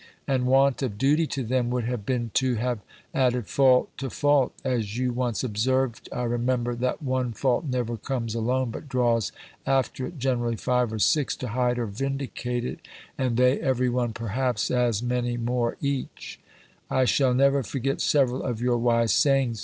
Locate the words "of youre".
18.41-18.79